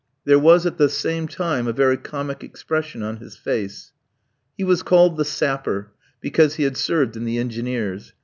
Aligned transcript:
There 0.25 0.39
was 0.39 0.65
at 0.65 0.79
the 0.79 0.89
same 0.89 1.27
time 1.27 1.67
a 1.67 1.73
very 1.73 1.95
comic 1.95 2.43
expression 2.43 3.03
on 3.03 3.17
his 3.17 3.37
face. 3.37 3.91
He 4.57 4.63
was 4.63 4.81
called 4.81 5.15
the 5.15 5.23
Sapper, 5.25 5.91
because 6.21 6.55
he 6.55 6.63
had 6.63 6.75
served 6.75 7.15
in 7.15 7.23
the 7.23 7.37
Engineers. 7.37 8.13